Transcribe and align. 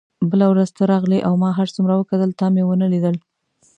بله 0.29 0.45
ورځ 0.51 0.69
ته 0.77 0.83
راغلې 0.91 1.19
او 1.27 1.33
ما 1.41 1.49
هر 1.59 1.67
څومره 1.75 1.93
وکتل 1.95 2.31
تا 2.39 2.47
مې 2.53 2.63
ونه 2.65 2.87
لیدل. 2.93 3.15